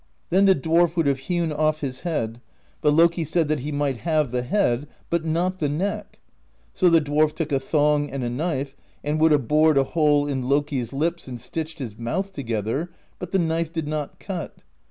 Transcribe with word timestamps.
Then 0.31 0.45
the 0.45 0.55
dwarf 0.55 0.95
would 0.95 1.05
have 1.05 1.19
hewn 1.19 1.51
off^ 1.51 1.81
his 1.81 1.99
head; 1.99 2.41
but 2.81 2.91
Loki 2.91 3.23
said 3.23 3.47
that 3.49 3.59
he 3.59 3.71
might 3.71 3.97
have 3.97 4.31
the 4.31 4.41
head, 4.41 4.87
but 5.11 5.23
not 5.25 5.59
the 5.59 5.69
neck. 5.69 6.19
So 6.73 6.89
the 6.89 6.99
dwarf 6.99 7.35
took 7.35 7.51
a 7.51 7.59
thong 7.59 8.09
and 8.09 8.23
a 8.23 8.29
knife, 8.31 8.75
and 9.03 9.19
would 9.19 9.31
have 9.31 9.47
bored 9.47 9.77
a 9.77 9.83
hole 9.83 10.25
in 10.25 10.49
Loki's 10.49 10.91
lips 10.91 11.27
and 11.27 11.39
stitched 11.39 11.77
his 11.77 11.99
mouth 11.99 12.33
together, 12.33 12.89
but 13.19 13.29
the 13.29 13.37
knife 13.37 13.71
did 13.71 13.87
not 13.87 14.19
cut. 14.19 14.63